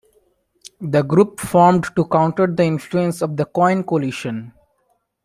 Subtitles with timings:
[0.79, 4.51] The group formed to counter the influence of the Coin Coalition.